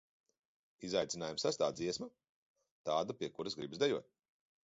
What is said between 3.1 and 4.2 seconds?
pie kuras gribas dejot.